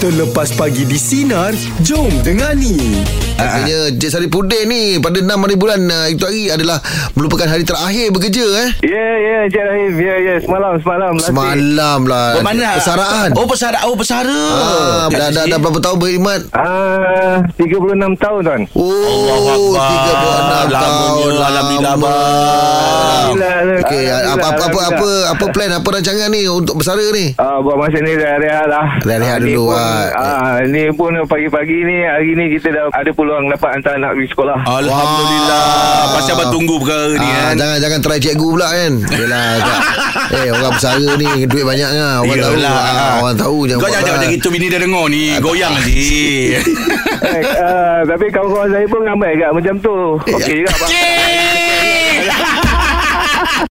[0.00, 1.52] Terlepas pagi di Sinar
[1.84, 3.04] Jom dengani
[3.36, 6.80] Akhirnya Cik Sari Pudin ni Pada 6 hari bulan uh, Itu hari adalah
[7.12, 9.92] Merupakan hari terakhir bekerja eh Ya, ya, Encik Rahim.
[9.96, 11.12] Ya, ya, semalam, semalam.
[11.14, 11.28] Latih.
[11.28, 12.68] Semalam lah Bermana?
[12.76, 17.76] Persaraan Oh pesara Oh pesara ah, dah, dah, dah berapa tahun berkhidmat Ah, 36
[18.16, 18.62] tahun, tuan.
[18.72, 19.84] Oh 36
[20.72, 23.09] tahun Alhamdulillah Alhamdulillah.
[23.90, 27.34] Okey, apa, apa, apa, apa, apa plan, apa rancangan ni untuk bersara ni?
[27.34, 28.86] Ah, buat masa ni rehat-rehat lah.
[29.02, 30.02] Rehat-rehat Ah, ni dulu, ah.
[30.14, 34.28] Ah, ni pun pagi-pagi ni, hari ni kita dah ada peluang dapat hantar anak pergi
[34.30, 34.58] sekolah.
[34.62, 36.14] Alhamdulillah Wah.
[36.14, 38.92] Pasal abang tunggu perkara ni Ah, kan jangan jangan try cikgu pula kan.
[39.02, 39.48] Yalah.
[39.58, 39.80] Kak.
[40.38, 42.18] eh orang bersara ni duit banyak kan.
[42.20, 42.54] Orang tahu.
[42.54, 42.78] Yelah.
[42.78, 43.80] Ah, orang tahu jangan.
[43.80, 45.94] Kau jangan macam itu Bini dah dengar ni Goyang nanti
[47.30, 49.96] eh, ah, tapi kawan-kawan saya pun ramai kat macam tu.
[50.20, 50.88] Okey juga, Pak.
[50.88, 51.19] Cik